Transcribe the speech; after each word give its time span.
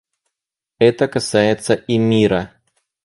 Это 0.79 1.07
касается 1.07 1.75
и 1.75 1.99
мира. 1.99 2.55